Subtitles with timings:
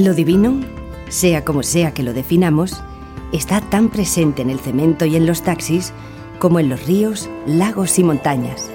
[0.00, 0.58] Lo divino,
[1.10, 2.82] sea como sea que lo definamos,
[3.32, 5.92] está tan presente en el cemento y en los taxis
[6.38, 8.70] como en los ríos, lagos y montañas.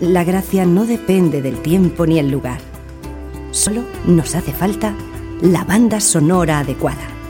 [0.00, 2.58] La gracia no depende del tiempo ni el lugar.
[3.52, 4.92] Solo nos hace falta
[5.40, 7.21] la banda sonora adecuada.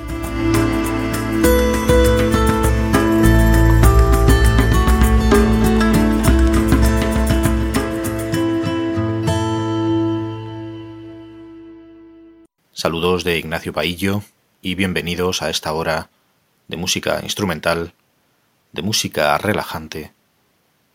[12.82, 14.24] Saludos de Ignacio Paillo
[14.60, 16.10] y bienvenidos a esta hora
[16.66, 17.94] de música instrumental,
[18.72, 20.10] de música relajante,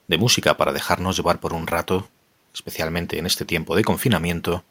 [0.09, 2.09] de música para dejarnos llevar por un rato,
[2.53, 4.65] especialmente en este tiempo de confinamiento,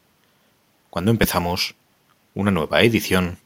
[0.91, 1.73] cuando empezamos
[2.35, 3.39] una nueva edición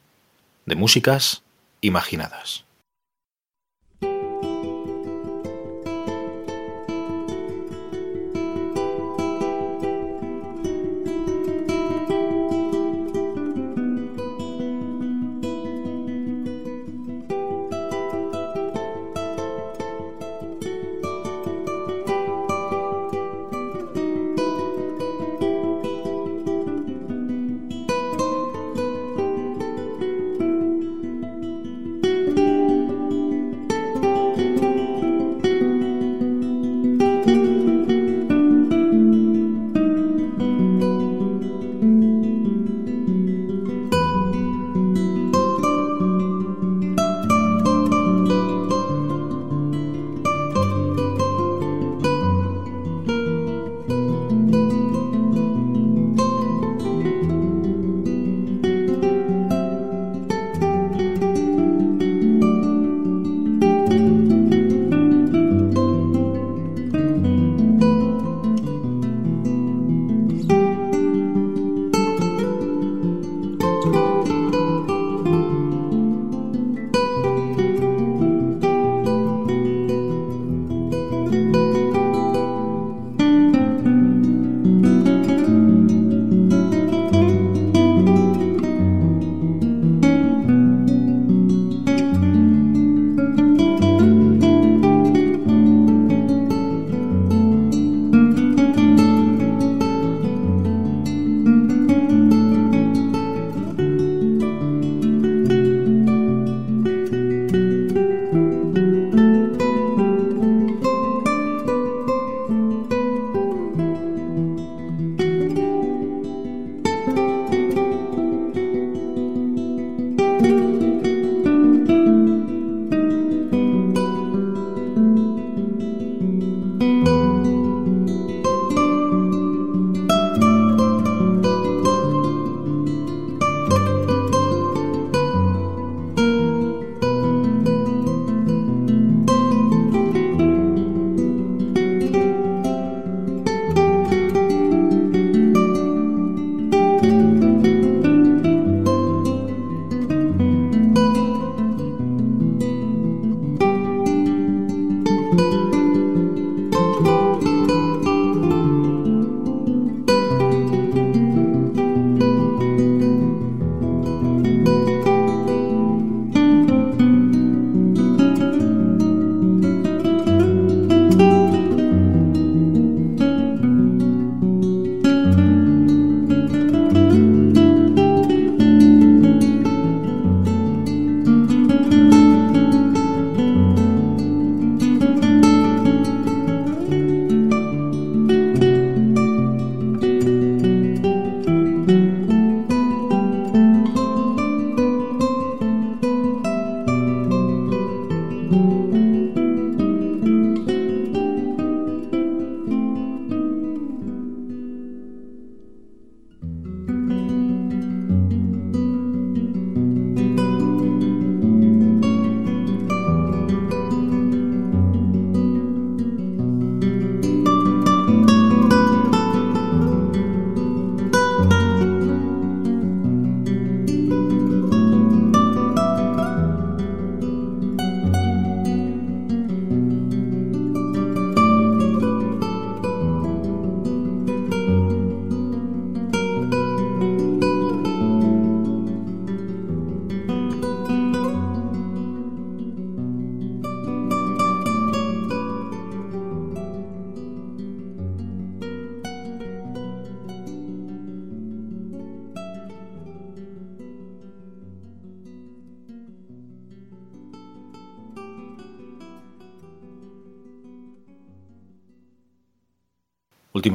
[0.65, 1.41] de Músicas
[1.79, 2.65] Imaginadas.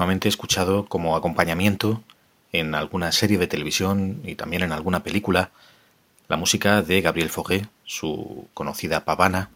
[0.06, 2.02] Escuchado como acompañamiento
[2.52, 5.50] en alguna serie de televisión y también en alguna película
[6.28, 9.50] la música de Gabriel Fauré, su conocida pavana,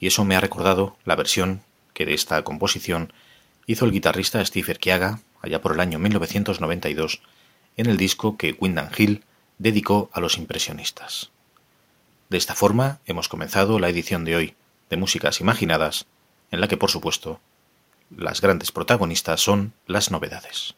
[0.00, 1.60] y eso me ha recordado la versión
[1.92, 3.12] que de esta composición
[3.66, 7.20] hizo el guitarrista Steve Erquiaga allá por el año 1992
[7.76, 9.24] en el disco que Wyndham Hill
[9.58, 11.30] dedicó a los impresionistas.
[12.30, 14.54] De esta forma hemos comenzado la edición de hoy
[14.88, 16.06] de Músicas Imaginadas,
[16.50, 17.40] en la que por supuesto
[18.16, 20.74] las grandes protagonistas son las novedades.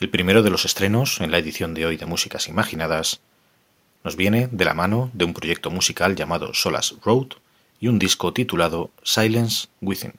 [0.00, 3.20] El primero de los estrenos en la edición de hoy de Músicas Imaginadas
[4.02, 7.26] nos viene de la mano de un proyecto musical llamado Solas Road
[7.80, 10.14] y un disco titulado Silence Within.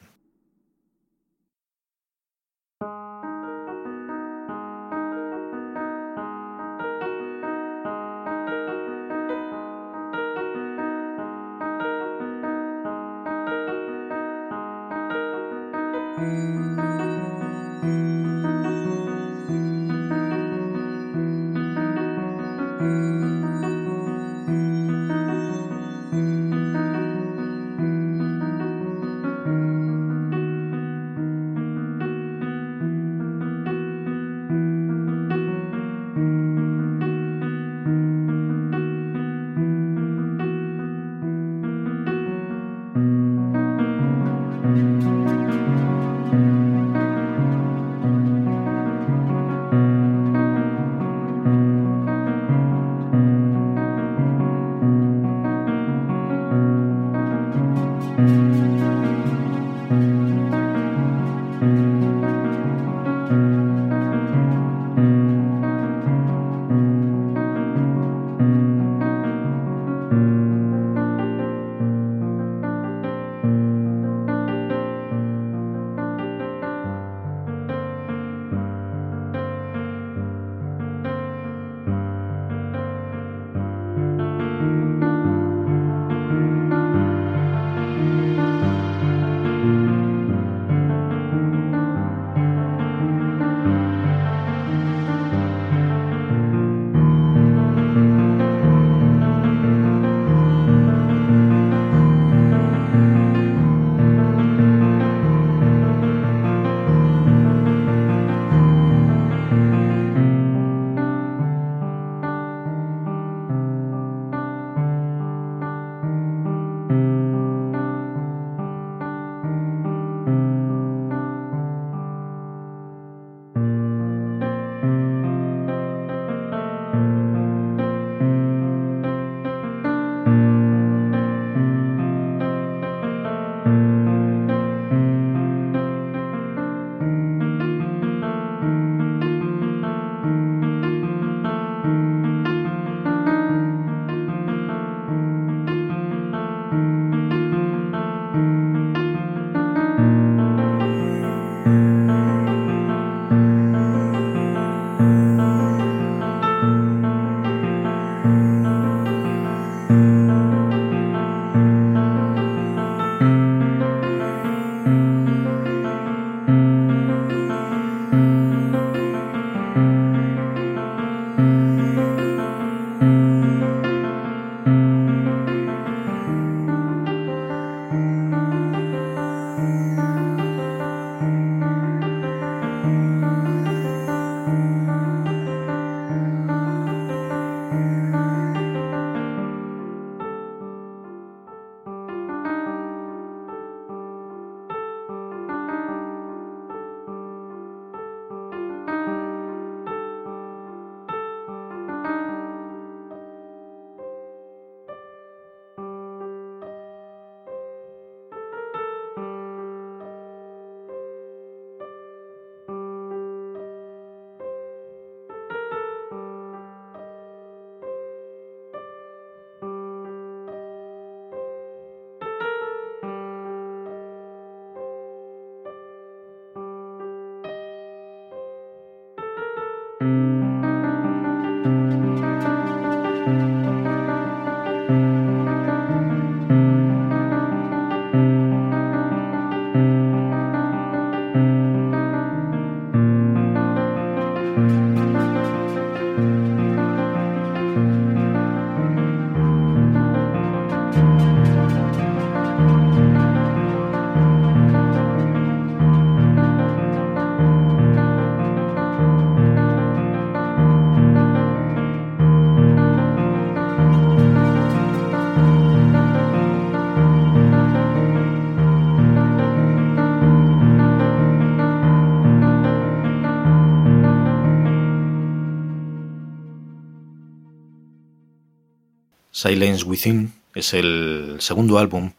[279.41, 282.11] Silence Within es el segundo álbum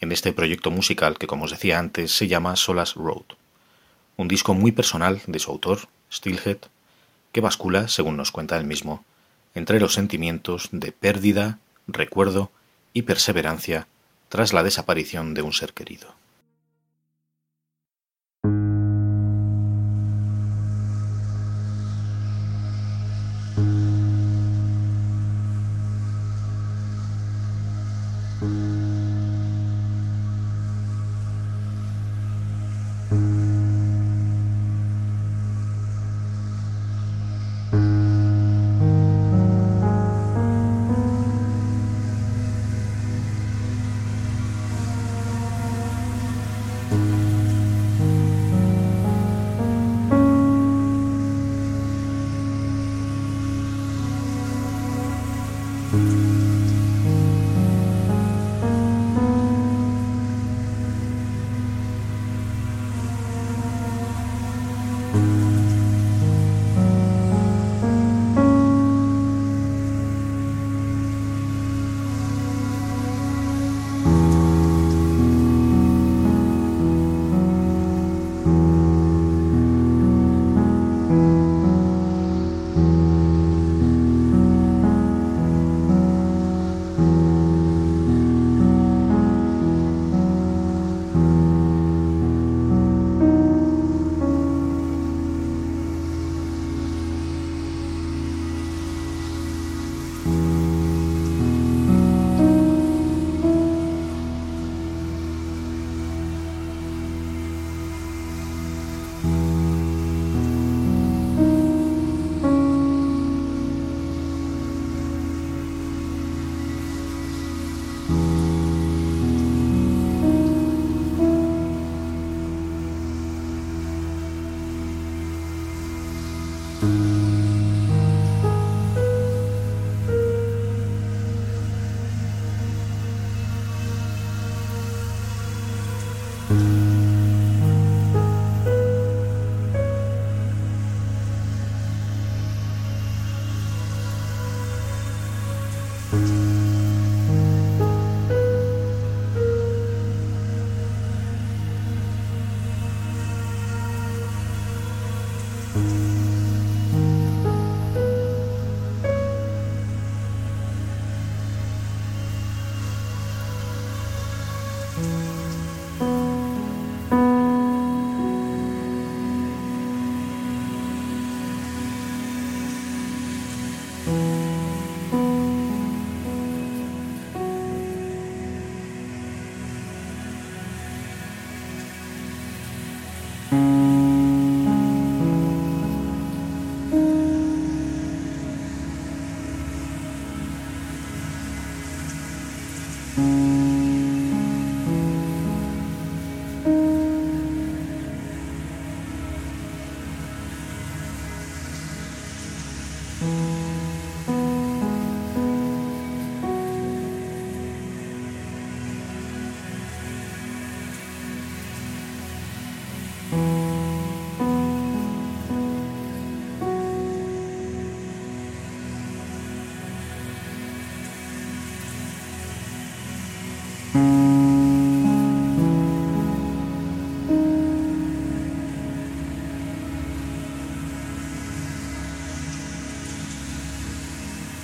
[0.00, 3.36] en este proyecto musical que, como os decía antes, se llama Solas Road.
[4.16, 6.56] Un disco muy personal de su autor, Steelhead,
[7.30, 9.04] que bascula, según nos cuenta él mismo,
[9.54, 12.50] entre los sentimientos de pérdida, recuerdo
[12.94, 13.86] y perseverancia
[14.30, 16.14] tras la desaparición de un ser querido.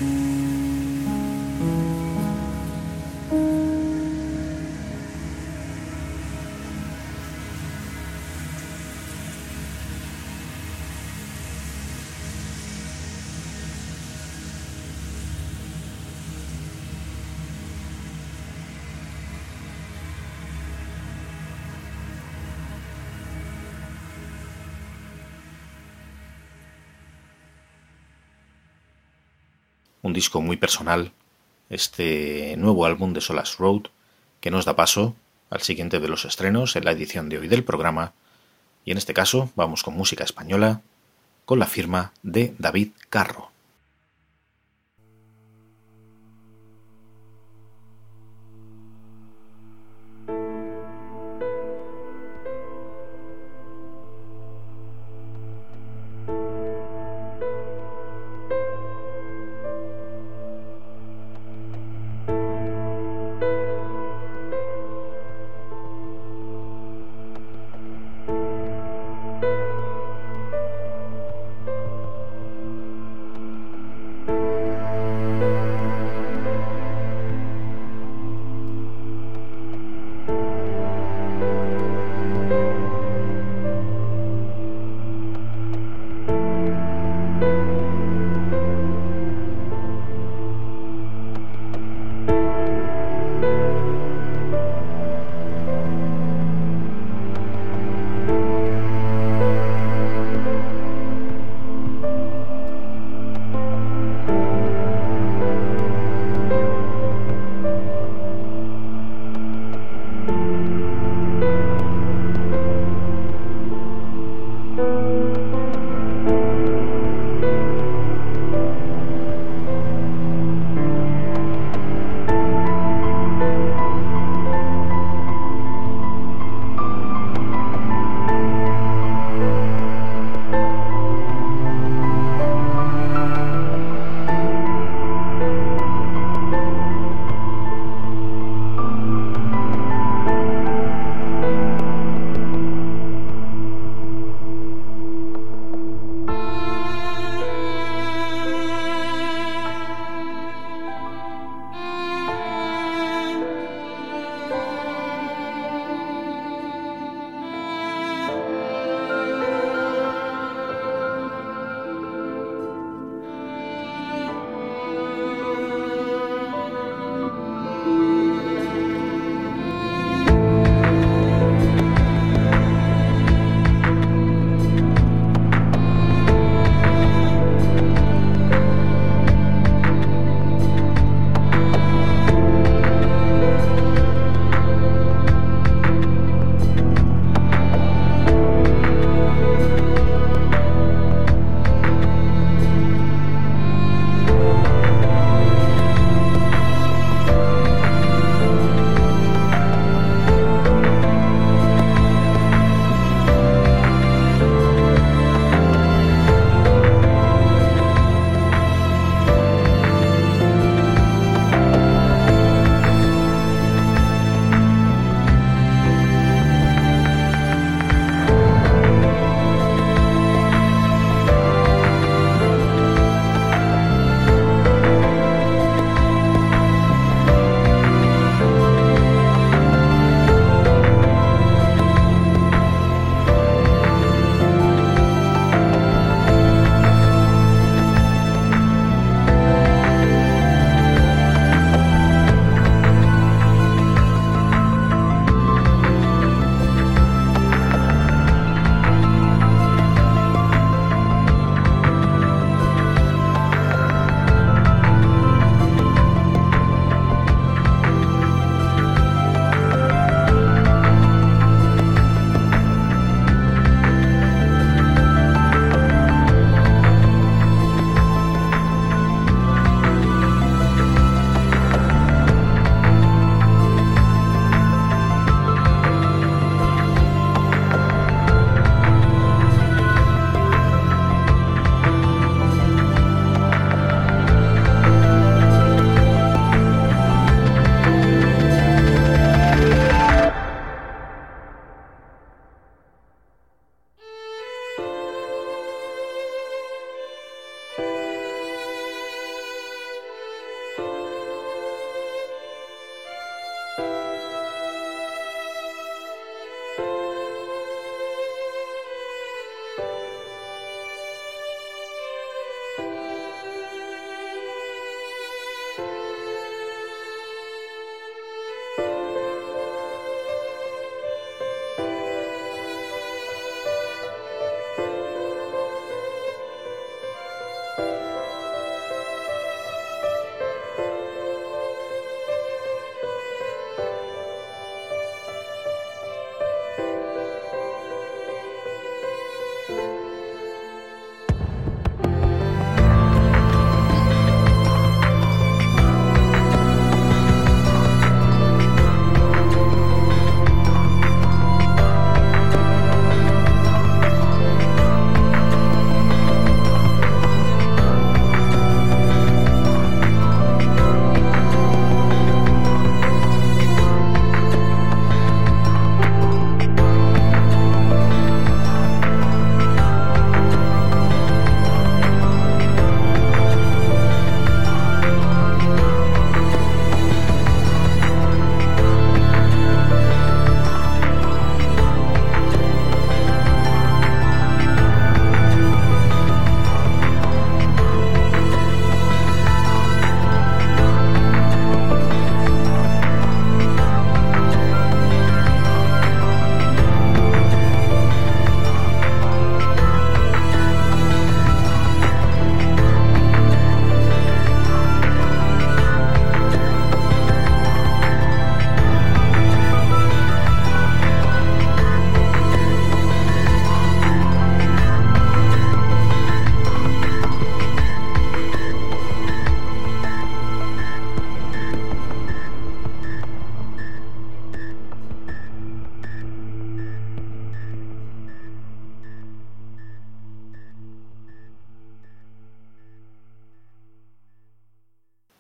[0.01, 0.48] Música
[30.09, 31.12] un disco muy personal,
[31.68, 33.83] este nuevo álbum de Solas Road,
[34.40, 35.14] que nos da paso
[35.51, 38.14] al siguiente de los estrenos en la edición de hoy del programa,
[38.87, 40.81] y en este caso vamos con música española,
[41.44, 43.51] con la firma de David Carro.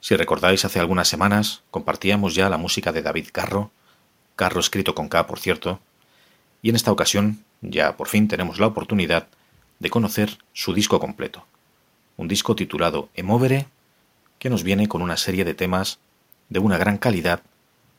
[0.08, 3.70] Si recordáis, hace algunas semanas compartíamos ya la música de David Carro,
[4.36, 5.80] Carro escrito con K, por cierto,
[6.62, 9.26] y en esta ocasión ya por fin tenemos la oportunidad
[9.80, 11.44] de conocer su disco completo,
[12.16, 13.66] un disco titulado Emovere,
[14.38, 15.98] que nos viene con una serie de temas
[16.48, 17.42] de una gran calidad,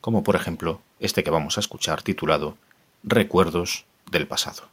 [0.00, 2.56] como por ejemplo este que vamos a escuchar titulado
[3.04, 4.64] Recuerdos del pasado.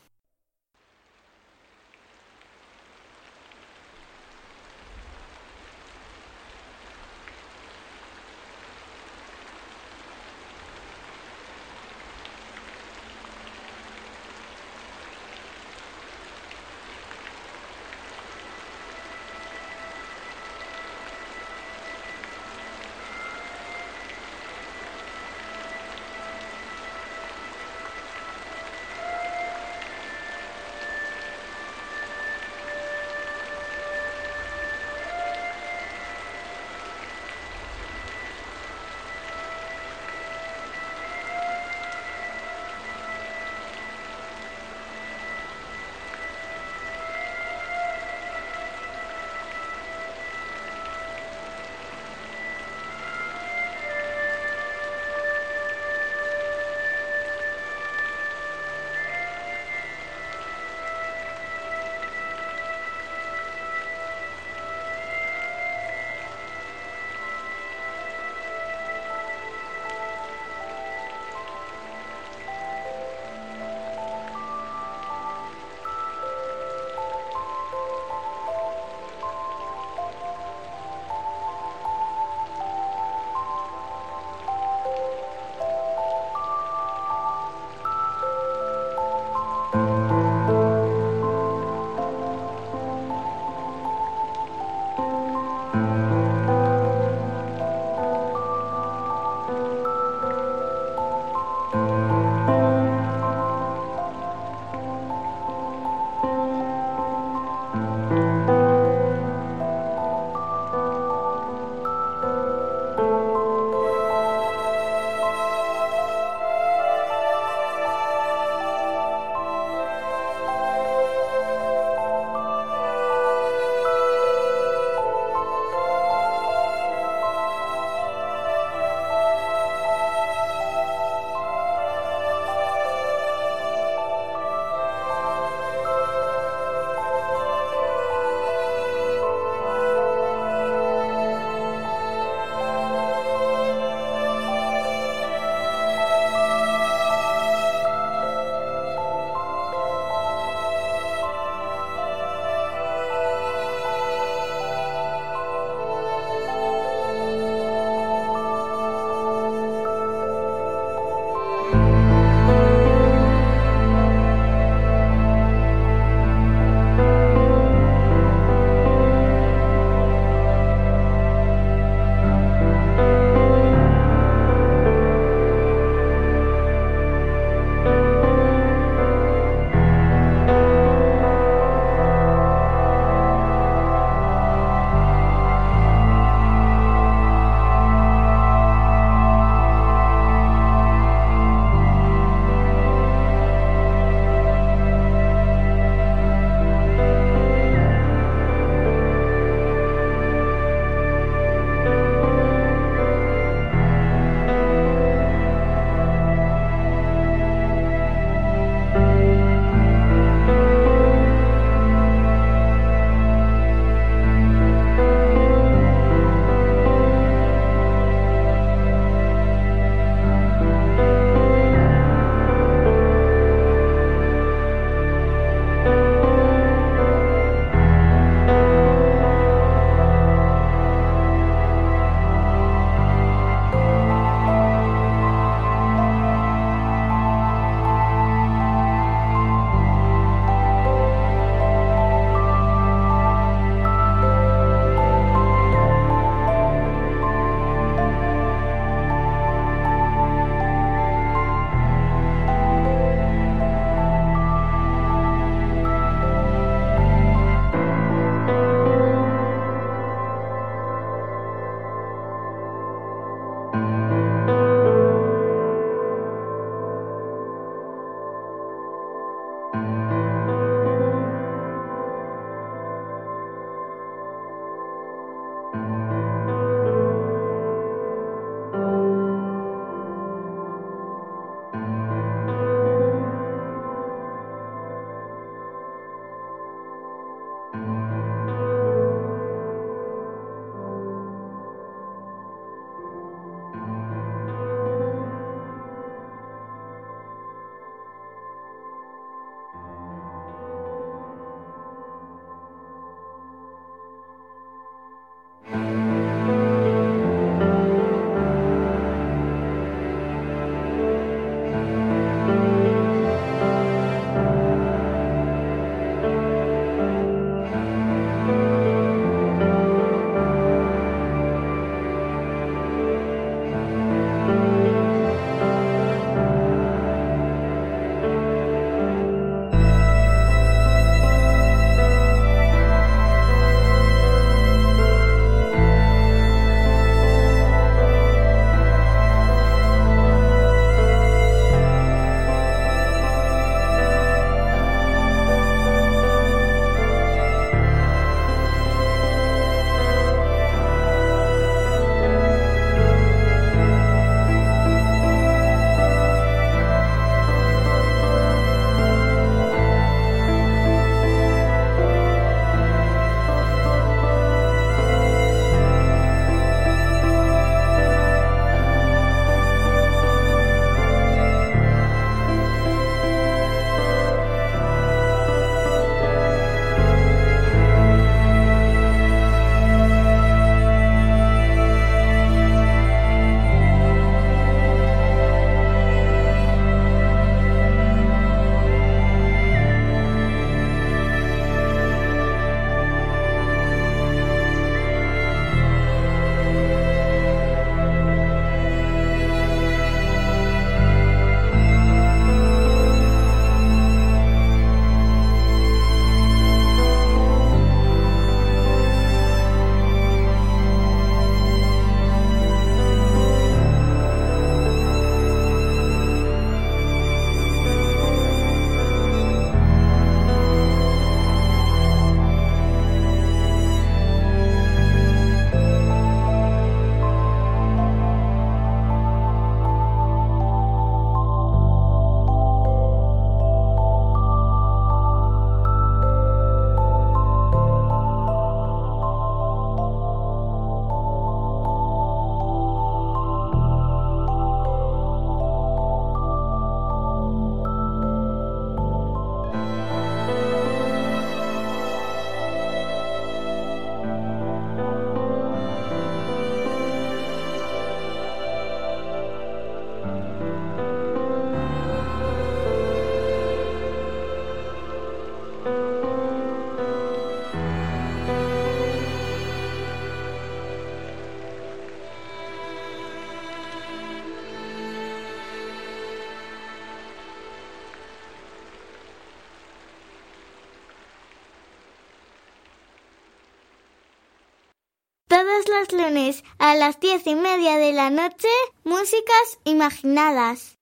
[486.11, 488.67] Lunes a las diez y media de la noche,
[489.03, 490.96] Músicas Imaginadas.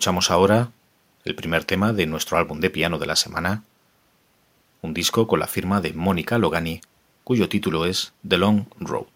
[0.00, 0.72] Escuchamos ahora
[1.26, 3.64] el primer tema de nuestro álbum de piano de la semana,
[4.80, 6.80] un disco con la firma de Mónica Logani,
[7.22, 9.08] cuyo título es The Long Road.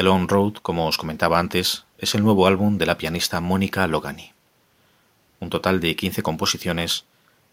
[0.00, 3.86] The Long Road, como os comentaba antes, es el nuevo álbum de la pianista Mónica
[3.86, 4.32] Logani.
[5.40, 7.04] Un total de 15 composiciones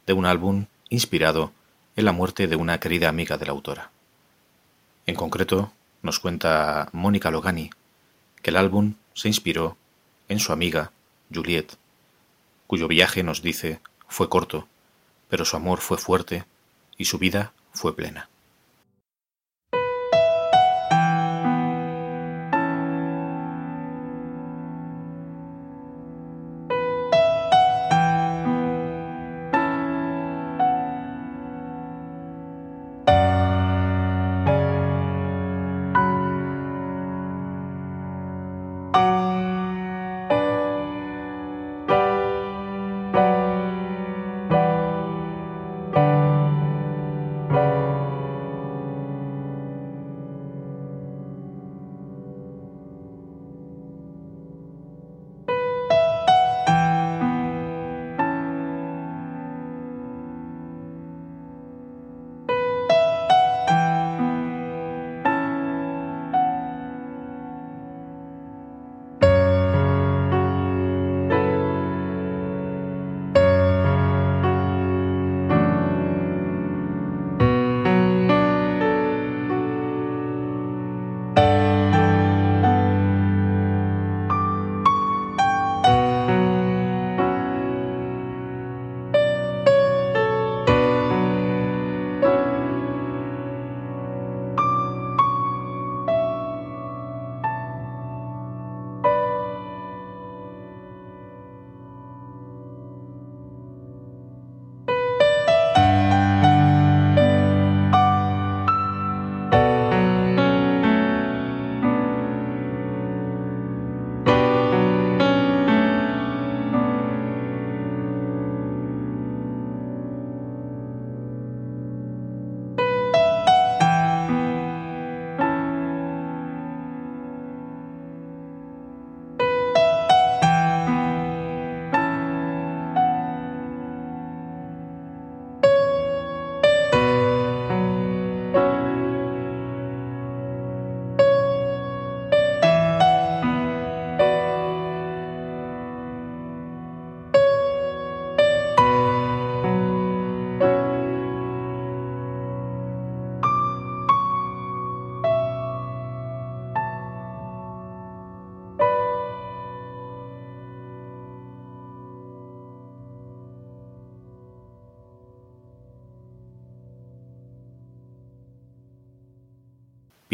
[0.06, 1.52] de un álbum inspirado
[1.98, 3.92] en la muerte de una querida amiga de la autora.
[5.08, 7.70] En concreto, nos cuenta Mónica Logani
[8.42, 9.76] que el álbum se inspiró
[10.30, 10.94] en su amiga,
[11.34, 11.76] Juliette,
[12.66, 14.70] cuyo viaje, nos dice, fue corto,
[15.28, 16.46] pero su amor fue fuerte
[16.98, 18.30] y su vida fue plena.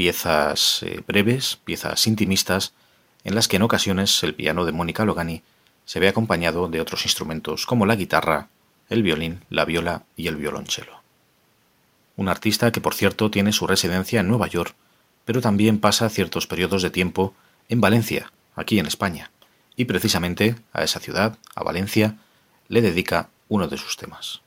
[0.04, 2.74] Piezas eh, breves, piezas intimistas,
[3.24, 5.44] en las que en ocasiones el piano de Mónica Logani
[5.86, 8.50] se ve acompañado de otros instrumentos como la guitarra,
[8.90, 11.02] el violín, la viola y el violonchelo.
[12.18, 14.76] Un artista que por cierto tiene su residencia en Nueva York,
[15.24, 17.34] pero también pasa ciertos periodos de tiempo
[17.70, 19.32] en Valencia, aquí en España,
[19.78, 22.18] y precisamente a esa ciudad, a Valencia,
[22.68, 24.42] le dedica uno de sus temas.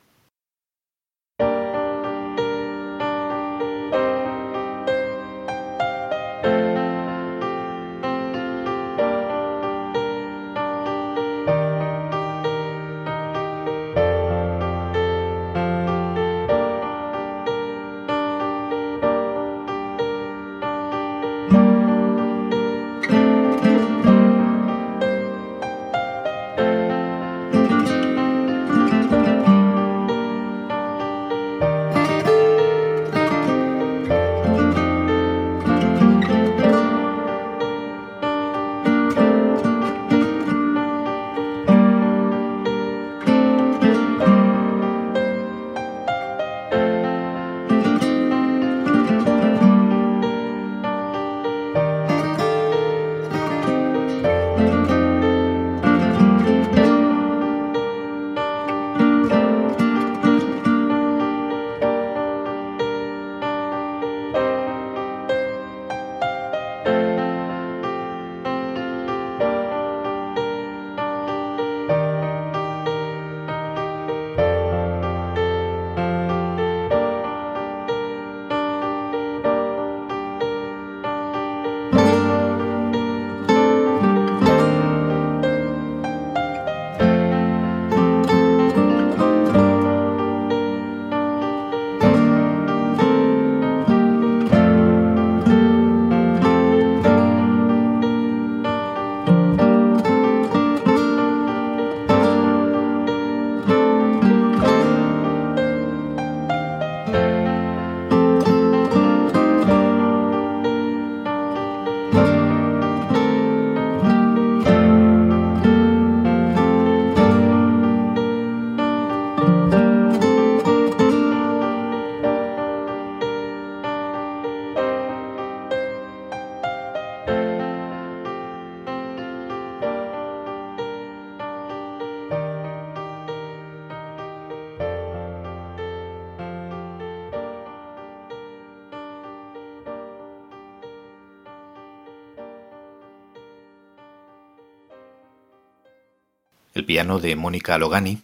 [146.87, 148.23] Piano de Mónica Logani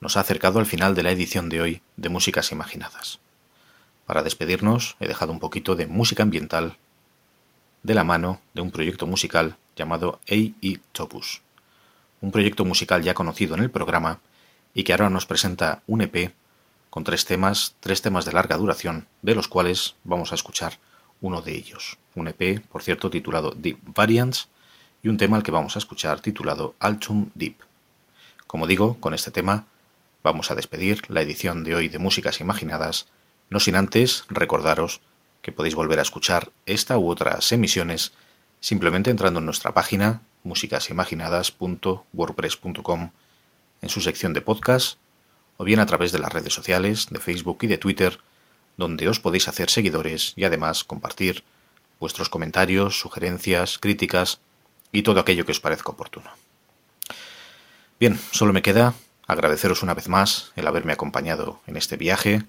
[0.00, 3.20] nos ha acercado al final de la edición de hoy de Músicas Imaginadas.
[4.06, 6.76] Para despedirnos he dejado un poquito de música ambiental
[7.84, 10.80] de la mano de un proyecto musical llamado A.E.
[10.90, 11.42] Topus,
[12.20, 14.18] un proyecto musical ya conocido en el programa
[14.74, 16.34] y que ahora nos presenta un EP
[16.90, 20.78] con tres temas, tres temas de larga duración, de los cuales vamos a escuchar
[21.20, 21.98] uno de ellos.
[22.16, 24.48] Un EP, por cierto, titulado Deep Variants
[25.04, 27.71] y un tema al que vamos a escuchar titulado Altum Deep.
[28.52, 29.64] Como digo, con este tema
[30.22, 33.06] vamos a despedir la edición de hoy de Músicas Imaginadas,
[33.48, 35.00] no sin antes recordaros
[35.40, 38.12] que podéis volver a escuchar esta u otras emisiones
[38.60, 43.10] simplemente entrando en nuestra página musicasimaginadas.wordpress.com
[43.80, 44.98] en su sección de podcast
[45.56, 48.18] o bien a través de las redes sociales de Facebook y de Twitter
[48.76, 51.42] donde os podéis hacer seguidores y además compartir
[51.98, 54.42] vuestros comentarios, sugerencias, críticas
[54.92, 56.41] y todo aquello que os parezca oportuno.
[58.02, 58.94] Bien, solo me queda
[59.28, 62.42] agradeceros una vez más el haberme acompañado en este viaje.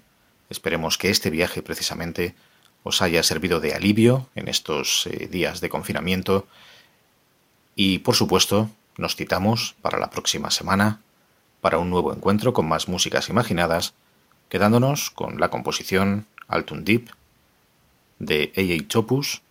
[0.50, 2.34] Esperemos que este viaje precisamente
[2.82, 6.48] os haya servido de alivio en estos eh, días de confinamiento
[7.76, 11.02] y por supuesto nos citamos para la próxima semana
[11.62, 13.94] para un nuevo encuentro con más músicas imaginadas,
[14.50, 17.12] quedándonos con la composición Altun Deep
[18.18, 18.88] de A.A.
[18.88, 19.44] Chopus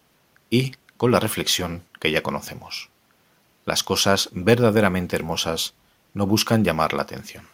[0.50, 2.88] y con la reflexión que ya conocemos.
[3.64, 5.74] Las cosas verdaderamente hermosas
[6.14, 7.46] no buscan llamar la atención.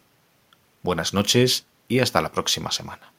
[0.82, 3.12] Buenas noches y hasta la próxima semana.